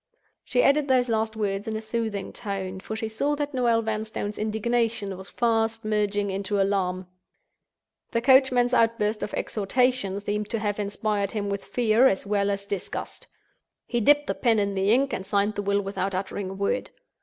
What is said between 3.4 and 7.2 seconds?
Noel Vanstone's indignation was fast merging into alarm.